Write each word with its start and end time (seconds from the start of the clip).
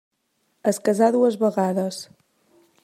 Es 0.71 0.79
casà 0.87 1.11
dues 1.17 1.39
vegades. 1.45 2.03